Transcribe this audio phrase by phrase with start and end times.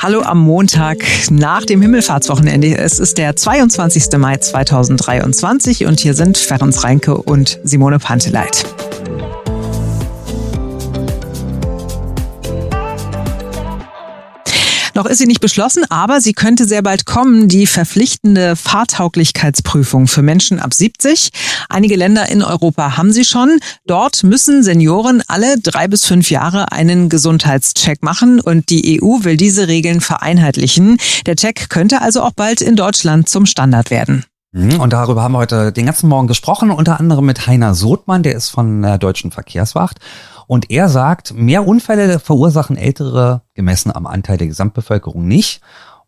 [0.00, 2.78] Hallo am Montag nach dem Himmelfahrtswochenende.
[2.78, 4.16] Es ist der 22.
[4.16, 8.64] Mai 2023 und hier sind Ferenc Reinke und Simone Panteleit.
[14.98, 20.22] Noch ist sie nicht beschlossen, aber sie könnte sehr bald kommen, die verpflichtende Fahrtauglichkeitsprüfung für
[20.22, 21.30] Menschen ab 70.
[21.68, 23.60] Einige Länder in Europa haben sie schon.
[23.86, 29.36] Dort müssen Senioren alle drei bis fünf Jahre einen Gesundheitscheck machen und die EU will
[29.36, 30.96] diese Regeln vereinheitlichen.
[31.26, 34.24] Der Check könnte also auch bald in Deutschland zum Standard werden.
[34.50, 38.24] Mhm, und darüber haben wir heute den ganzen Morgen gesprochen, unter anderem mit Heiner Sothmann,
[38.24, 40.00] der ist von der Deutschen Verkehrswacht.
[40.48, 45.60] Und er sagt, mehr Unfälle verursachen Ältere gemessen am Anteil der Gesamtbevölkerung nicht.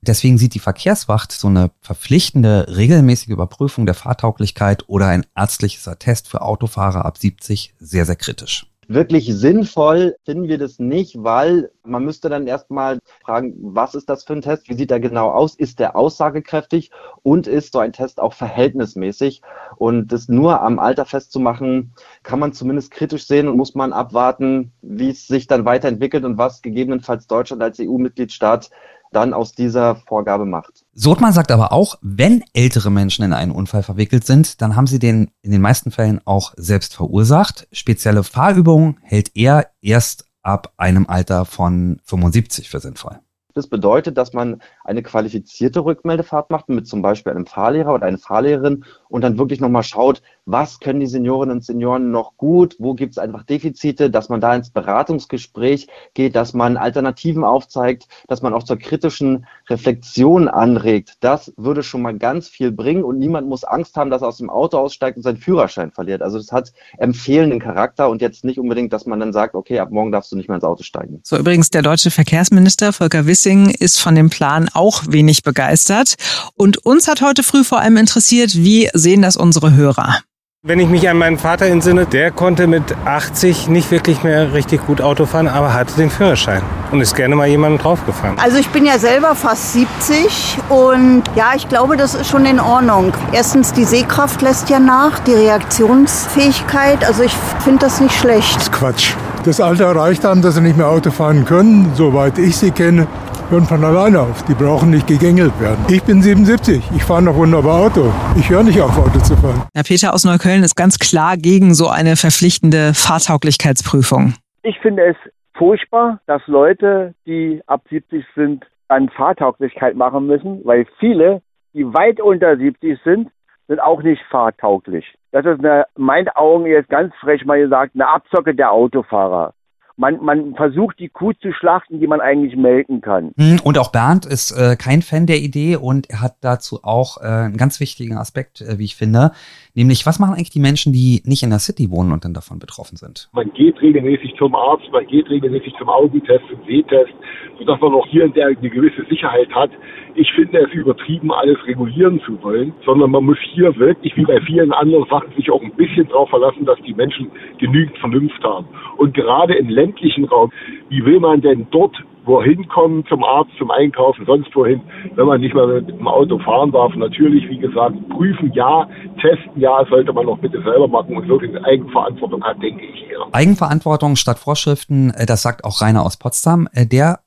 [0.00, 6.28] Deswegen sieht die Verkehrswacht so eine verpflichtende regelmäßige Überprüfung der Fahrtauglichkeit oder ein ärztliches Attest
[6.28, 8.66] für Autofahrer ab 70 sehr, sehr kritisch.
[8.90, 14.24] Wirklich sinnvoll finden wir das nicht, weil man müsste dann erstmal fragen, was ist das
[14.24, 14.70] für ein Test?
[14.70, 15.54] Wie sieht er genau aus?
[15.54, 16.90] Ist der aussagekräftig?
[17.22, 19.42] Und ist so ein Test auch verhältnismäßig?
[19.76, 24.72] Und das nur am Alter festzumachen, kann man zumindest kritisch sehen und muss man abwarten,
[24.80, 28.70] wie es sich dann weiterentwickelt und was gegebenenfalls Deutschland als EU-Mitgliedstaat
[29.12, 30.84] dann aus dieser Vorgabe macht.
[30.92, 34.98] Sotman sagt aber auch, wenn ältere Menschen in einen Unfall verwickelt sind, dann haben sie
[34.98, 37.68] den in den meisten Fällen auch selbst verursacht.
[37.72, 43.18] Spezielle Fahrübungen hält er erst ab einem Alter von 75 für sinnvoll.
[43.54, 48.18] Das bedeutet, dass man eine qualifizierte Rückmeldefahrt macht mit zum Beispiel einem Fahrlehrer oder einer
[48.18, 52.94] Fahrlehrerin und dann wirklich nochmal schaut, was können die Seniorinnen und Senioren noch gut, wo
[52.94, 58.40] gibt es einfach Defizite, dass man da ins Beratungsgespräch geht, dass man Alternativen aufzeigt, dass
[58.40, 61.16] man auch zur kritischen Reflexion anregt.
[61.20, 64.38] Das würde schon mal ganz viel bringen und niemand muss Angst haben, dass er aus
[64.38, 66.22] dem Auto aussteigt und seinen Führerschein verliert.
[66.22, 69.90] Also das hat empfehlenden Charakter und jetzt nicht unbedingt, dass man dann sagt, okay, ab
[69.90, 71.20] morgen darfst du nicht mehr ins Auto steigen.
[71.24, 76.14] So übrigens der deutsche Verkehrsminister Volker Wissing ist von dem Plan auch wenig begeistert
[76.54, 80.20] und uns hat heute früh vor allem interessiert, wie sehen das unsere Hörer?
[80.66, 84.84] Wenn ich mich an meinen Vater entsinne, der konnte mit 80 nicht wirklich mehr richtig
[84.88, 88.36] gut Auto fahren, aber hatte den Führerschein und ist gerne mal jemandem draufgefahren.
[88.40, 92.58] Also ich bin ja selber fast 70 und ja, ich glaube, das ist schon in
[92.58, 93.12] Ordnung.
[93.30, 97.32] Erstens, die Sehkraft lässt ja nach, die Reaktionsfähigkeit, also ich
[97.62, 98.56] finde das nicht schlecht.
[98.56, 99.12] Das ist Quatsch.
[99.44, 103.06] Das Alter erreicht haben, dass sie nicht mehr Auto fahren können, soweit ich sie kenne
[103.50, 104.44] hören von alleine auf.
[104.44, 105.84] Die brauchen nicht gegängelt werden.
[105.88, 108.12] Ich bin 77, ich fahre noch wunderbar Auto.
[108.36, 109.62] Ich höre nicht auf, Auto zu fahren.
[109.74, 114.34] Herr Peter aus Neukölln ist ganz klar gegen so eine verpflichtende Fahrtauglichkeitsprüfung.
[114.62, 115.16] Ich finde es
[115.54, 121.42] furchtbar, dass Leute, die ab 70 sind, an Fahrtauglichkeit machen müssen, weil viele,
[121.74, 123.30] die weit unter 70 sind,
[123.66, 125.04] sind auch nicht fahrtauglich.
[125.30, 129.52] Das ist eine, in meinen Augen jetzt ganz frech mal gesagt, eine Abzocke der Autofahrer
[129.98, 133.32] man, man versucht die Kuh zu schlachten, die man eigentlich melken kann.
[133.36, 137.18] Hm, und auch Bernd ist äh, kein Fan der Idee und er hat dazu auch
[137.20, 139.32] äh, einen ganz wichtigen Aspekt, äh, wie ich finde,
[139.74, 142.60] nämlich was machen eigentlich die Menschen, die nicht in der City wohnen und dann davon
[142.60, 143.28] betroffen sind?
[143.32, 147.12] Man geht regelmäßig zum Arzt, man geht regelmäßig zum Augentest, zum Sehtest,
[147.58, 149.70] sodass man auch hier in der eine gewisse Sicherheit hat.
[150.14, 154.40] Ich finde es übertrieben, alles regulieren zu wollen, sondern man muss hier wirklich, wie bei
[154.42, 158.66] vielen anderen Sachen, sich auch ein bisschen darauf verlassen, dass die Menschen genügend Vernunft haben.
[158.96, 160.50] Und gerade im ländlichen Raum,
[160.88, 161.96] wie will man denn dort
[162.28, 164.80] wohin kommen, zum Arzt, zum Einkaufen, sonst wohin,
[165.16, 166.94] wenn man nicht mal mit dem Auto fahren darf.
[166.94, 168.86] Natürlich, wie gesagt, prüfen ja,
[169.20, 173.18] testen ja, sollte man auch bitte selber machen und wirklich Eigenverantwortung hat, denke ich hier.
[173.32, 177.20] Eigenverantwortung statt Vorschriften, äh, das sagt auch Rainer aus Potsdam, äh, der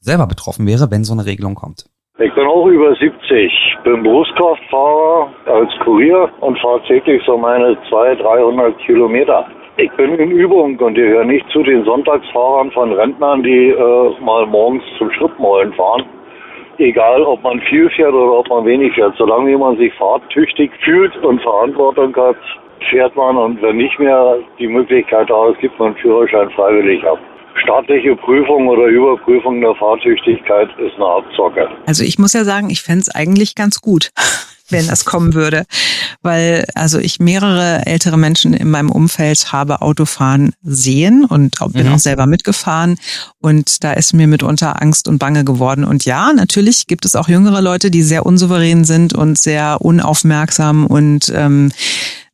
[0.00, 1.87] selber betroffen wäre, wenn so eine Regelung kommt.
[2.20, 8.20] Ich bin auch über 70, bin Berufskraftfahrer als Kurier und fahre täglich so meine 200,
[8.20, 9.46] 300 Kilometer.
[9.76, 14.46] Ich bin in Übung und gehöre nicht zu den Sonntagsfahrern von Rentnern, die äh, mal
[14.46, 16.06] morgens zum Schrittmollen fahren.
[16.78, 19.14] Egal, ob man viel fährt oder ob man wenig fährt.
[19.16, 22.36] Solange man sich fahrtüchtig fühlt und Verantwortung hat,
[22.90, 27.20] fährt man und wenn nicht mehr die Möglichkeit da ist, gibt man Führerschein freiwillig ab
[27.62, 31.68] staatliche Prüfung oder Überprüfung der Fahrtüchtigkeit ist eine Abzocke.
[31.86, 34.10] Also ich muss ja sagen, ich fände es eigentlich ganz gut
[34.70, 35.64] wenn das kommen würde.
[36.22, 41.94] Weil also ich mehrere ältere Menschen in meinem Umfeld habe Autofahren sehen und bin mhm.
[41.94, 42.98] auch selber mitgefahren.
[43.40, 45.84] Und da ist mir mitunter Angst und Bange geworden.
[45.84, 50.86] Und ja, natürlich gibt es auch jüngere Leute, die sehr unsouverän sind und sehr unaufmerksam
[50.86, 51.70] und ähm,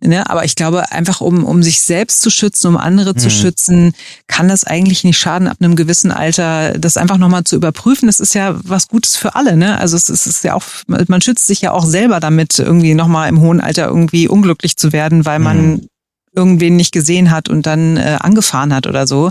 [0.06, 0.28] Ne?
[0.28, 3.18] Aber ich glaube, einfach um, um sich selbst zu schützen, um andere mhm.
[3.18, 3.94] zu schützen,
[4.26, 8.06] kann das eigentlich nicht schaden, ab einem gewissen Alter das einfach nochmal zu überprüfen.
[8.06, 9.56] Das ist ja was Gutes für alle.
[9.56, 9.78] Ne?
[9.78, 12.94] Also es ist, es ist ja auch, man schützt sich ja auch selber damit, irgendwie
[12.94, 15.88] nochmal im hohen Alter irgendwie unglücklich zu werden, weil man mhm
[16.36, 19.30] irgendwen nicht gesehen hat und dann äh, angefahren hat oder so.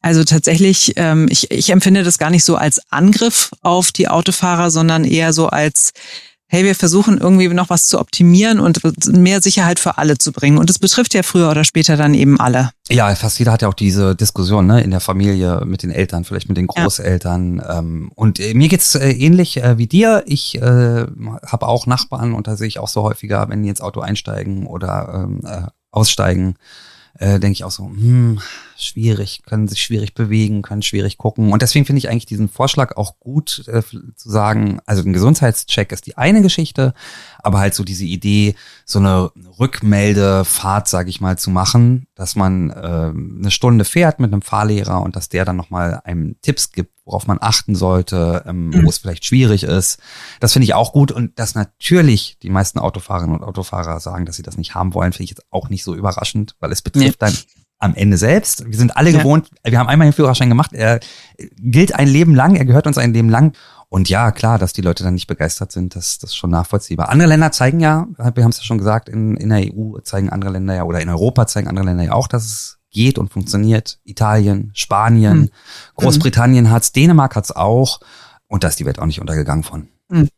[0.00, 4.70] Also tatsächlich, ähm, ich, ich empfinde das gar nicht so als Angriff auf die Autofahrer,
[4.70, 5.92] sondern eher so als
[6.52, 10.58] hey, wir versuchen irgendwie noch was zu optimieren und mehr Sicherheit für alle zu bringen.
[10.58, 12.72] Und es betrifft ja früher oder später dann eben alle.
[12.90, 16.24] Ja, fast jeder hat ja auch diese Diskussion ne, in der Familie mit den Eltern,
[16.24, 17.56] vielleicht mit den Großeltern.
[17.56, 17.78] Ja.
[17.78, 20.24] Ähm, und äh, mir geht's äh, ähnlich äh, wie dir.
[20.26, 21.06] Ich äh,
[21.46, 24.66] habe auch Nachbarn und da sehe ich auch so häufiger, wenn die ins Auto einsteigen
[24.66, 26.56] oder ähm, äh, aussteigen,
[27.18, 28.40] äh, denke ich auch so, hm,
[28.84, 31.52] schwierig, können sich schwierig bewegen, können schwierig gucken.
[31.52, 35.92] Und deswegen finde ich eigentlich diesen Vorschlag auch gut äh, zu sagen, also ein Gesundheitscheck
[35.92, 36.94] ist die eine Geschichte,
[37.38, 42.70] aber halt so diese Idee, so eine Rückmeldefahrt, sage ich mal, zu machen, dass man
[42.70, 46.92] äh, eine Stunde fährt mit einem Fahrlehrer und dass der dann nochmal einem Tipps gibt,
[47.04, 48.84] worauf man achten sollte, ähm, mhm.
[48.84, 49.98] wo es vielleicht schwierig ist.
[50.40, 54.36] Das finde ich auch gut und dass natürlich die meisten Autofahrerinnen und Autofahrer sagen, dass
[54.36, 57.20] sie das nicht haben wollen, finde ich jetzt auch nicht so überraschend, weil es betrifft
[57.20, 57.26] nee.
[57.26, 57.36] dann
[57.82, 58.64] am Ende selbst.
[58.66, 59.18] Wir sind alle ja.
[59.18, 61.00] gewohnt, wir haben einmal den Führerschein gemacht, er
[61.58, 63.54] gilt ein Leben lang, er gehört uns ein Leben lang.
[63.88, 67.10] Und ja, klar, dass die Leute dann nicht begeistert sind, das, das ist schon nachvollziehbar.
[67.10, 70.30] Andere Länder zeigen ja, wir haben es ja schon gesagt, in, in der EU zeigen
[70.30, 73.32] andere Länder ja, oder in Europa zeigen andere Länder ja auch, dass es geht und
[73.32, 73.98] funktioniert.
[74.04, 75.50] Italien, Spanien, hm.
[75.96, 78.00] Großbritannien hat's, Dänemark hat's auch.
[78.46, 79.88] Und da ist die Welt auch nicht untergegangen von.
[80.10, 80.28] Hm.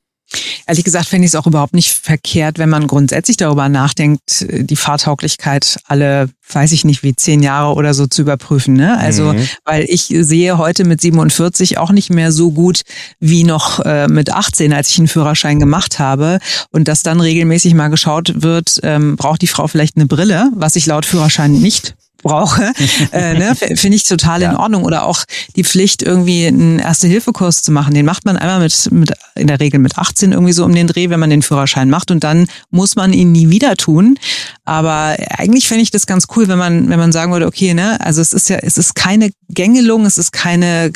[0.66, 4.76] Ehrlich gesagt fände ich es auch überhaupt nicht verkehrt, wenn man grundsätzlich darüber nachdenkt, die
[4.76, 8.74] Fahrtauglichkeit alle, weiß ich nicht, wie zehn Jahre oder so zu überprüfen.
[8.74, 8.96] Ne?
[8.98, 9.48] Also, mhm.
[9.64, 12.82] weil ich sehe heute mit 47 auch nicht mehr so gut
[13.20, 16.38] wie noch äh, mit 18, als ich einen Führerschein gemacht habe.
[16.70, 20.76] Und dass dann regelmäßig mal geschaut wird, ähm, braucht die Frau vielleicht eine Brille, was
[20.76, 21.94] ich laut Führerschein nicht
[22.24, 22.72] brauche,
[23.12, 24.50] äh, ne, finde ich total ja.
[24.50, 24.84] in Ordnung.
[24.84, 25.22] Oder auch
[25.54, 27.94] die Pflicht, irgendwie einen Erste-Hilfe-Kurs zu machen.
[27.94, 30.88] Den macht man einmal mit, mit, in der Regel mit 18 irgendwie so um den
[30.88, 34.18] Dreh, wenn man den Führerschein macht und dann muss man ihn nie wieder tun.
[34.64, 38.00] Aber eigentlich fände ich das ganz cool, wenn man, wenn man sagen würde, okay, ne,
[38.00, 40.90] also es ist ja, es ist keine Gängelung, es ist keine,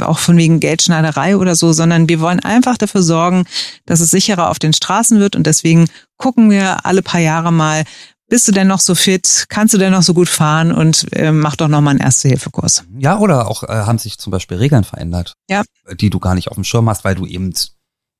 [0.00, 3.44] auch von wegen Geldschneiderei oder so, sondern wir wollen einfach dafür sorgen,
[3.86, 7.84] dass es sicherer auf den Straßen wird und deswegen gucken wir alle paar Jahre mal,
[8.28, 9.46] bist du denn noch so fit?
[9.48, 10.72] Kannst du denn noch so gut fahren?
[10.72, 12.84] Und äh, mach doch noch mal einen Erste-Hilfe-Kurs.
[12.98, 15.62] Ja, oder auch äh, haben sich zum Beispiel Regeln verändert, ja.
[15.98, 17.52] die du gar nicht auf dem Schirm hast, weil du eben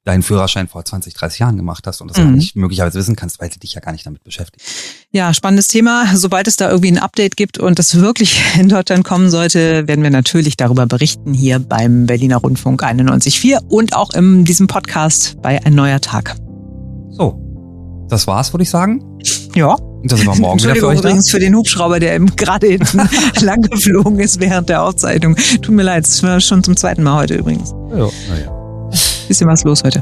[0.05, 2.29] deinen Führerschein vor 20, 30 Jahren gemacht hast und das mhm.
[2.29, 4.67] auch nicht möglicherweise wissen kannst, weil du dich ja gar nicht damit beschäftigst.
[5.11, 6.17] Ja, spannendes Thema.
[6.17, 10.03] Sobald es da irgendwie ein Update gibt und das wirklich in Deutschland kommen sollte, werden
[10.03, 15.63] wir natürlich darüber berichten hier beim Berliner Rundfunk 91.4 und auch in diesem Podcast bei
[15.65, 16.37] Ein neuer Tag.
[17.11, 19.05] So, das war's, würde ich sagen.
[19.55, 19.77] Ja.
[20.03, 21.33] Und sind wir morgen wieder für übrigens da.
[21.33, 23.01] für den Hubschrauber, der eben gerade hinten
[23.41, 25.37] lang geflogen ist während der Aufzeichnung.
[25.63, 27.75] Tut mir leid, es war schon zum zweiten Mal heute übrigens.
[27.91, 28.91] Ja, naja.
[29.27, 30.01] Bisschen was los heute.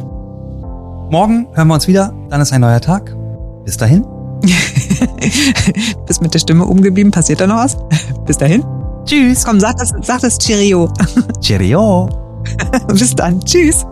[1.10, 3.16] Morgen hören wir uns wieder, dann ist ein neuer Tag.
[3.64, 4.04] Bis dahin.
[6.06, 7.76] Bist mit der Stimme umgeblieben, passiert da noch was?
[8.26, 8.64] Bis dahin.
[9.06, 9.44] Tschüss.
[9.44, 10.92] Komm, sag das, sag das Cheerio.
[11.40, 12.08] Cheerio.
[12.88, 13.40] Bis dann.
[13.40, 13.84] Tschüss.